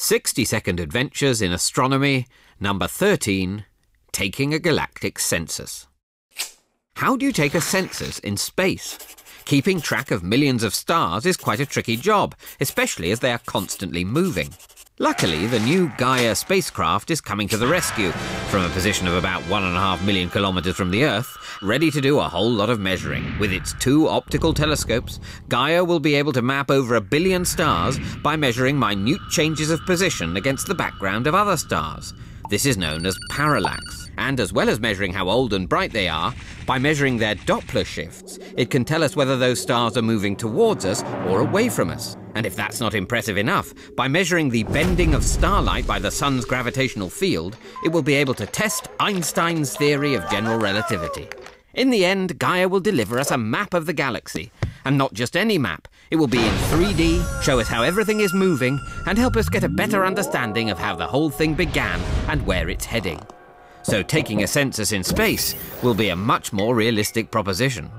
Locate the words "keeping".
9.44-9.80